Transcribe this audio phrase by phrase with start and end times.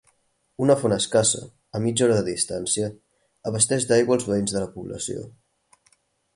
[0.67, 1.41] Una font escassa,
[1.81, 2.89] a mitja hora de distància,
[3.53, 5.31] abasteix d'aigua els veïns de la població.